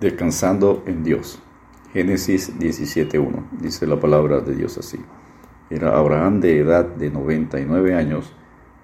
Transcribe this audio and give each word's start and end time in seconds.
Descansando 0.00 0.82
en 0.86 1.04
Dios. 1.04 1.40
Génesis 1.92 2.58
17.1. 2.58 3.50
Dice 3.60 3.86
la 3.86 4.00
palabra 4.00 4.40
de 4.40 4.54
Dios 4.54 4.78
así. 4.78 4.98
Era 5.68 5.98
Abraham 5.98 6.40
de 6.40 6.58
edad 6.58 6.86
de 6.86 7.10
99 7.10 7.94
años 7.94 8.32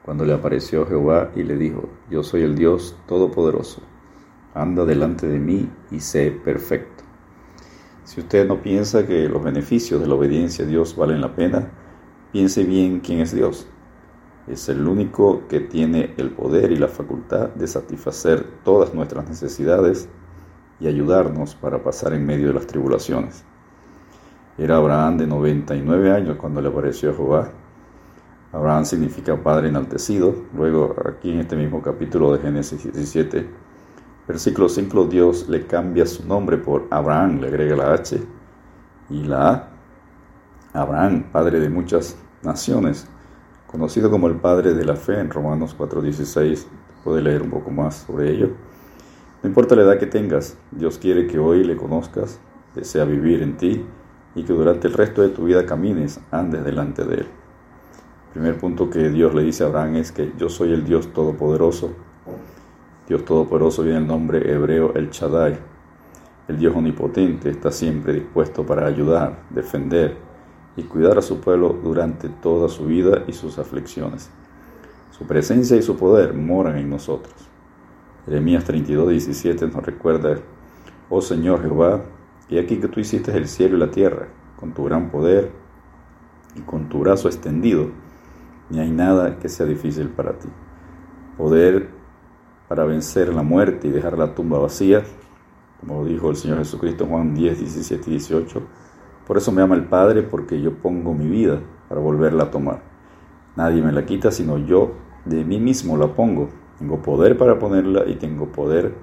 cuando 0.04 0.26
le 0.26 0.34
apareció 0.34 0.84
Jehová 0.84 1.32
y 1.34 1.42
le 1.42 1.56
dijo, 1.56 1.88
yo 2.10 2.22
soy 2.22 2.42
el 2.42 2.54
Dios 2.54 2.98
Todopoderoso, 3.06 3.80
anda 4.52 4.84
delante 4.84 5.26
de 5.26 5.38
mí 5.38 5.71
y 5.90 6.00
sé 6.00 6.30
perfecto. 6.32 7.02
Si 8.05 8.21
usted 8.21 8.46
no 8.46 8.61
piensa 8.61 9.07
que 9.07 9.27
los 9.27 9.43
beneficios 9.43 10.03
de 10.03 10.09
la 10.09 10.17
obediencia 10.17 10.67
a 10.67 10.69
Dios 10.69 10.96
valen 10.96 11.23
la 11.23 11.35
pena, 11.35 11.71
piense 12.30 12.62
bien 12.62 13.01
quién 13.01 13.21
es 13.21 13.35
Dios. 13.35 13.67
Es 14.46 14.69
el 14.69 14.87
único 14.87 15.48
que 15.48 15.61
tiene 15.61 16.12
el 16.19 16.30
poder 16.30 16.73
y 16.73 16.77
la 16.77 16.89
facultad 16.89 17.48
de 17.55 17.67
satisfacer 17.67 18.45
todas 18.64 18.93
nuestras 18.93 19.27
necesidades 19.30 20.11
y 20.80 20.88
ayudarnos 20.88 21.54
para 21.54 21.82
pasar 21.82 22.12
en 22.12 22.27
medio 22.27 22.48
de 22.48 22.55
las 22.55 22.66
tribulaciones. 22.66 23.45
Era 24.59 24.77
Abraham 24.77 25.18
de 25.18 25.27
99 25.27 26.12
años 26.12 26.37
cuando 26.37 26.60
le 26.60 26.68
apareció 26.68 27.14
Jehová. 27.14 27.51
Abraham 28.52 28.84
significa 28.84 29.37
padre 29.37 29.68
enaltecido. 29.68 30.34
Luego, 30.56 30.95
aquí 31.06 31.30
en 31.30 31.41
este 31.41 31.56
mismo 31.56 31.82
capítulo 31.82 32.32
de 32.32 32.38
Génesis 32.38 32.91
17, 32.91 33.46
versículo 34.27 34.68
5, 34.68 35.04
Dios 35.06 35.48
le 35.48 35.66
cambia 35.66 36.06
su 36.06 36.27
nombre 36.27 36.56
por 36.56 36.87
Abraham, 36.90 37.40
le 37.40 37.48
agrega 37.48 37.77
la 37.77 37.93
H 37.93 38.18
y 39.10 39.24
la 39.24 39.51
A. 39.51 39.68
Abraham, 40.73 41.24
padre 41.32 41.60
de 41.60 41.68
muchas 41.68 42.16
naciones, 42.43 43.06
conocido 43.66 44.10
como 44.10 44.27
el 44.27 44.37
padre 44.37 44.74
de 44.74 44.84
la 44.84 44.96
fe 44.96 45.20
en 45.20 45.30
Romanos 45.30 45.74
4:16. 45.77 46.66
Puede 47.04 47.23
leer 47.23 47.43
un 47.43 47.51
poco 47.51 47.70
más 47.70 48.04
sobre 48.06 48.30
ello. 48.30 48.51
No 49.46 49.50
importa 49.50 49.77
la 49.77 49.82
edad 49.82 50.00
que 50.00 50.09
tengas, 50.09 50.59
Dios 50.73 50.98
quiere 50.98 51.28
que 51.28 51.38
hoy 51.38 51.62
le 51.62 51.77
conozcas, 51.77 52.41
desea 52.74 53.04
vivir 53.04 53.45
en 53.45 53.56
ti 53.56 53.80
y 54.34 54.43
que 54.43 54.52
durante 54.52 54.88
el 54.88 54.95
resto 54.95 55.23
de 55.23 55.29
tu 55.29 55.45
vida 55.45 55.65
camines, 55.65 56.18
andes 56.32 56.65
delante 56.65 57.04
de 57.04 57.15
Él. 57.15 57.26
El 58.26 58.32
primer 58.32 58.59
punto 58.59 58.90
que 58.90 59.09
Dios 59.09 59.37
le 59.37 59.45
dice 59.45 59.62
a 59.62 59.68
Abraham 59.68 59.95
es 59.95 60.10
que 60.10 60.32
yo 60.37 60.48
soy 60.48 60.73
el 60.73 60.84
Dios 60.84 61.12
Todopoderoso. 61.12 61.93
Dios 63.06 63.24
Todopoderoso 63.24 63.84
viene 63.84 64.00
el 64.00 64.09
nombre 64.09 64.53
hebreo 64.53 64.93
El 64.97 65.10
Shaddai. 65.10 65.56
El 66.49 66.59
Dios 66.59 66.75
Omnipotente 66.75 67.49
está 67.49 67.71
siempre 67.71 68.15
dispuesto 68.15 68.66
para 68.66 68.84
ayudar, 68.88 69.44
defender 69.50 70.16
y 70.76 70.82
cuidar 70.82 71.19
a 71.19 71.22
su 71.22 71.38
pueblo 71.38 71.72
durante 71.84 72.28
toda 72.28 72.69
su 72.69 72.87
vida 72.87 73.22
y 73.28 73.32
sus 73.32 73.60
aflicciones. 73.60 74.28
Su 75.16 75.25
presencia 75.25 75.76
y 75.76 75.82
su 75.82 75.97
poder 75.97 76.34
moran 76.34 76.78
en 76.78 76.91
nosotros. 76.91 77.56
Jeremías 78.27 78.65
32, 78.65 79.09
17 79.09 79.69
nos 79.69 79.87
recuerda, 79.87 80.41
oh 81.09 81.21
Señor 81.21 81.62
Jehová, 81.62 82.03
y 82.49 82.59
aquí 82.59 82.78
que 82.78 82.88
tú 82.88 82.99
hiciste 82.99 83.37
el 83.37 83.47
cielo 83.47 83.77
y 83.77 83.81
la 83.81 83.93
tierra, 83.93 84.27
con 84.59 84.72
tu 84.72 84.83
gran 84.84 85.10
poder 85.10 85.53
y 86.56 86.60
con 86.62 86.88
tu 86.88 86.99
brazo 86.99 87.28
extendido, 87.28 87.91
ni 88.69 88.81
hay 88.81 88.91
nada 88.91 89.38
que 89.38 89.49
sea 89.49 89.65
difícil 89.65 90.09
para 90.09 90.33
ti. 90.33 90.49
Poder 91.38 91.88
para 92.66 92.84
vencer 92.84 93.33
la 93.33 93.44
muerte 93.44 93.87
y 93.87 93.93
dejar 93.93 94.19
la 94.19 94.34
tumba 94.34 94.59
vacía, 94.59 95.05
como 95.78 96.05
dijo 96.05 96.28
el 96.28 96.37
Señor 96.37 96.59
Jesucristo 96.59 97.05
en 97.05 97.11
Juan 97.11 97.34
10, 97.34 97.61
17 97.61 98.11
y 98.11 98.11
18. 98.15 98.62
Por 99.25 99.37
eso 99.37 99.53
me 99.53 99.62
ama 99.62 99.77
el 99.77 99.84
Padre, 99.84 100.22
porque 100.22 100.61
yo 100.61 100.75
pongo 100.75 101.15
mi 101.15 101.28
vida 101.28 101.61
para 101.88 102.00
volverla 102.00 102.44
a 102.44 102.50
tomar. 102.50 102.83
Nadie 103.55 103.83
me 103.83 103.93
la 103.93 104.05
quita, 104.05 104.33
sino 104.33 104.59
yo 104.59 104.94
de 105.25 105.44
mí 105.44 105.61
mismo 105.61 105.97
la 105.97 106.09
pongo 106.09 106.49
tengo 106.78 107.00
poder 107.00 107.38
para 107.38 107.59
ponerla 107.59 108.05
y 108.06 108.16
tengo 108.16 108.47
poder 108.47 108.94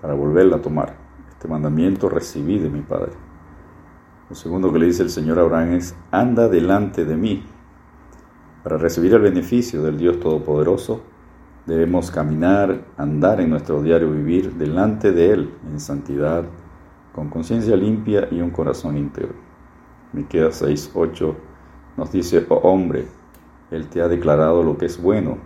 para 0.00 0.14
volverla 0.14 0.56
a 0.56 0.62
tomar. 0.62 0.94
Este 1.30 1.48
mandamiento 1.48 2.08
recibí 2.08 2.58
de 2.58 2.68
mi 2.68 2.80
Padre. 2.80 3.12
Lo 4.28 4.34
segundo 4.34 4.72
que 4.72 4.78
le 4.78 4.86
dice 4.86 5.02
el 5.02 5.10
Señor 5.10 5.38
a 5.38 5.42
Abraham 5.42 5.74
es, 5.74 5.94
anda 6.10 6.48
delante 6.48 7.04
de 7.04 7.16
mí. 7.16 7.44
Para 8.64 8.76
recibir 8.76 9.14
el 9.14 9.20
beneficio 9.20 9.82
del 9.82 9.98
Dios 9.98 10.18
Todopoderoso, 10.18 11.02
debemos 11.66 12.10
caminar, 12.10 12.84
andar 12.96 13.40
en 13.40 13.50
nuestro 13.50 13.82
diario 13.82 14.10
vivir 14.10 14.54
delante 14.54 15.12
de 15.12 15.32
Él 15.32 15.54
en 15.70 15.78
santidad, 15.78 16.44
con 17.12 17.28
conciencia 17.28 17.76
limpia 17.76 18.28
y 18.30 18.40
un 18.40 18.50
corazón 18.50 18.96
íntegro. 18.96 19.34
Miqueas 20.12 20.62
6:8 20.62 21.34
nos 21.96 22.10
dice, 22.10 22.44
oh 22.48 22.56
hombre, 22.56 23.06
Él 23.70 23.88
te 23.88 24.02
ha 24.02 24.08
declarado 24.08 24.64
lo 24.64 24.76
que 24.76 24.86
es 24.86 25.00
bueno 25.00 25.38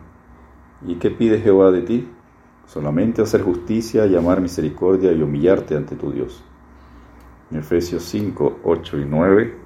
¿Y 0.86 0.94
qué 0.94 1.10
pide 1.10 1.40
Jehová 1.40 1.70
de 1.70 1.82
ti? 1.82 2.08
Solamente 2.66 3.20
hacer 3.20 3.42
justicia, 3.42 4.06
llamar 4.06 4.40
misericordia 4.40 5.12
y 5.12 5.22
humillarte 5.22 5.76
ante 5.76 5.96
tu 5.96 6.10
Dios. 6.10 6.42
En 7.50 7.58
Efesios 7.58 8.04
5, 8.04 8.60
8 8.64 8.98
y 8.98 9.04
9, 9.04 9.56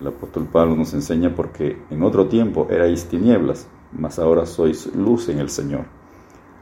el 0.00 0.06
apóstol 0.06 0.48
Pablo 0.50 0.76
nos 0.76 0.92
enseña 0.92 1.34
porque 1.34 1.80
en 1.88 2.02
otro 2.02 2.26
tiempo 2.26 2.66
erais 2.68 3.06
tinieblas, 3.06 3.68
mas 3.92 4.18
ahora 4.18 4.44
sois 4.44 4.94
luz 4.94 5.28
en 5.28 5.38
el 5.38 5.48
Señor. 5.48 5.84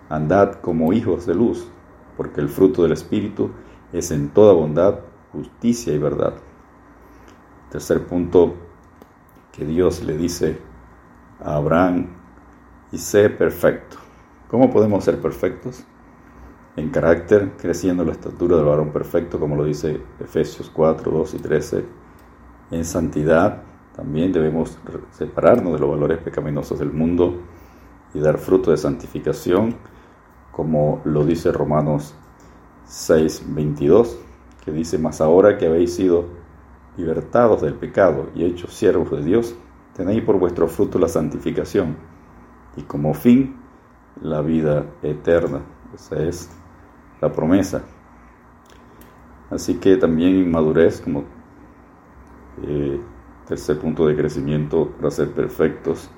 Andad 0.08 0.60
como 0.60 0.92
hijos 0.92 1.26
de 1.26 1.34
luz, 1.34 1.66
porque 2.16 2.40
el 2.40 2.48
fruto 2.48 2.82
del 2.82 2.92
Espíritu 2.92 3.50
es 3.92 4.10
en 4.10 4.28
toda 4.28 4.52
bondad, 4.52 5.00
justicia 5.32 5.92
y 5.92 5.98
verdad. 5.98 6.34
Tercer 7.70 8.06
punto 8.06 8.54
que 9.50 9.64
Dios 9.64 10.04
le 10.04 10.16
dice 10.16 10.58
a 11.42 11.56
Abraham 11.56 12.19
y 12.92 12.98
sé 12.98 13.30
perfecto. 13.30 13.96
¿Cómo 14.48 14.70
podemos 14.70 15.04
ser 15.04 15.20
perfectos? 15.20 15.84
En 16.76 16.90
carácter, 16.90 17.52
creciendo 17.58 18.04
la 18.04 18.12
estatura 18.12 18.56
del 18.56 18.64
varón 18.64 18.90
perfecto, 18.90 19.38
como 19.38 19.56
lo 19.56 19.64
dice 19.64 20.00
Efesios 20.18 20.70
4, 20.70 21.10
2 21.10 21.34
y 21.34 21.38
13. 21.38 21.84
En 22.70 22.84
santidad, 22.84 23.62
también 23.94 24.32
debemos 24.32 24.78
separarnos 25.12 25.74
de 25.74 25.78
los 25.78 25.90
valores 25.90 26.18
pecaminosos 26.18 26.78
del 26.78 26.92
mundo 26.92 27.40
y 28.14 28.20
dar 28.20 28.38
fruto 28.38 28.70
de 28.70 28.76
santificación, 28.76 29.76
como 30.52 31.00
lo 31.04 31.24
dice 31.24 31.52
Romanos 31.52 32.14
6, 32.86 33.44
22, 33.48 34.18
que 34.64 34.72
dice, 34.72 34.98
más 34.98 35.20
ahora 35.20 35.58
que 35.58 35.66
habéis 35.66 35.94
sido 35.94 36.24
libertados 36.96 37.62
del 37.62 37.74
pecado 37.74 38.30
y 38.34 38.44
hechos 38.44 38.74
siervos 38.74 39.10
de 39.10 39.22
Dios, 39.22 39.54
tenéis 39.94 40.22
por 40.22 40.38
vuestro 40.38 40.66
fruto 40.66 40.98
la 40.98 41.08
santificación 41.08 41.96
y 42.76 42.82
como 42.82 43.14
fin 43.14 43.56
la 44.22 44.42
vida 44.42 44.86
eterna. 45.02 45.60
Esa 45.94 46.22
es 46.22 46.50
la 47.20 47.32
promesa. 47.32 47.82
Así 49.50 49.74
que 49.74 49.96
también 49.96 50.36
en 50.36 50.50
madurez, 50.50 51.00
como 51.00 51.24
eh, 52.62 53.00
tercer 53.46 53.78
punto 53.78 54.06
de 54.06 54.16
crecimiento 54.16 54.90
para 54.90 55.10
ser 55.10 55.32
perfectos, 55.32 56.08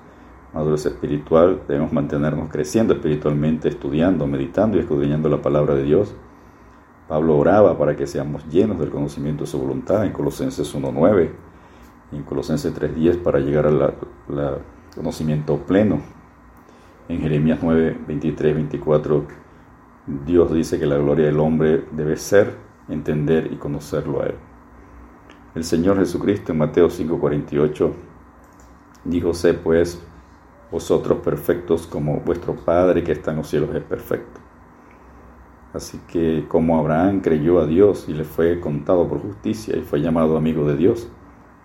madurez 0.52 0.84
espiritual, 0.84 1.62
debemos 1.66 1.92
mantenernos 1.92 2.50
creciendo 2.50 2.94
espiritualmente, 2.94 3.69
estudiando, 3.69 4.26
meditando 4.26 4.76
y 4.76 4.80
escudriñando 4.80 5.28
la 5.28 5.40
palabra 5.40 5.74
de 5.74 5.84
Dios. 5.84 6.14
Pablo 7.08 7.38
oraba 7.38 7.78
para 7.78 7.96
que 7.96 8.06
seamos 8.06 8.46
llenos 8.48 8.78
del 8.78 8.90
conocimiento 8.90 9.44
de 9.44 9.50
su 9.50 9.58
voluntad 9.58 10.04
en 10.04 10.12
Colosenses 10.12 10.74
1.9 10.74 11.30
y 12.12 12.16
en 12.16 12.22
Colosenses 12.22 12.74
3.10 12.74 13.22
para 13.22 13.38
llegar 13.40 13.66
al 13.66 13.94
conocimiento 14.94 15.56
pleno 15.58 16.00
en 17.12 17.21
Jeremías 17.21 17.59
9, 17.61 17.99
23, 18.09 18.55
24, 18.55 19.25
Dios 20.25 20.53
dice 20.53 20.78
que 20.78 20.87
la 20.87 20.97
gloria 20.97 21.27
del 21.27 21.39
hombre 21.41 21.84
debe 21.93 22.17
ser 22.17 22.56
entender 22.89 23.53
y 23.53 23.56
conocerlo 23.56 24.23
a 24.23 24.27
Él. 24.27 24.34
El 25.55 25.65
Señor 25.65 25.99
Jesucristo 25.99 26.53
en 26.53 26.59
Mateo 26.59 26.89
5, 26.89 27.21
48 27.21 27.93
dijo, 29.05 29.34
sé 29.34 29.53
pues 29.53 30.03
vosotros 30.71 31.19
perfectos 31.19 31.87
como 31.87 32.21
vuestro 32.21 32.56
Padre 32.56 33.05
que 33.05 33.12
está 33.12 33.33
en 33.33 33.39
los 33.39 33.49
cielos 33.49 33.75
es 33.75 33.83
perfecto. 33.83 34.41
Así 35.75 36.00
que 36.09 36.47
como 36.49 36.79
Abraham 36.79 37.21
creyó 37.21 37.61
a 37.61 37.67
Dios 37.67 38.06
y 38.08 38.15
le 38.15 38.25
fue 38.25 38.58
contado 38.58 39.06
por 39.06 39.20
justicia 39.20 39.76
y 39.76 39.82
fue 39.82 40.00
llamado 40.00 40.38
amigo 40.38 40.67
de 40.67 40.76
Dios, 40.76 41.08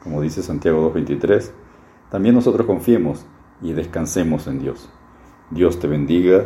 como 0.03 0.21
dice 0.21 0.43
Santiago 0.43 0.93
2.23, 0.93 1.51
también 2.11 2.35
nosotros 2.35 2.67
confiemos 2.67 3.25
y 3.61 3.71
descansemos 3.71 4.47
en 4.47 4.59
Dios. 4.59 4.89
Dios 5.49 5.79
te 5.79 5.87
bendiga 5.87 6.45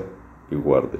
y 0.52 0.56
guarde. 0.56 1.00